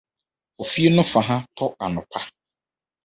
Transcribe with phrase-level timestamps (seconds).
[0.63, 2.19] Ofie no fã ha tɔ anɔpa.